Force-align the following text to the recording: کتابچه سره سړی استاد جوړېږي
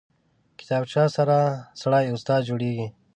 کتابچه 0.59 1.03
سره 1.17 1.37
سړی 1.81 2.05
استاد 2.15 2.41
جوړېږي 2.49 2.87